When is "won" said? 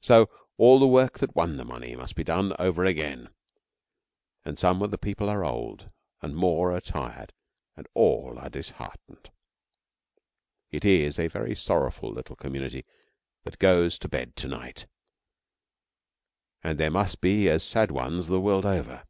1.36-1.58